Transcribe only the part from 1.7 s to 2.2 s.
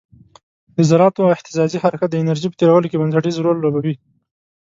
حرکت د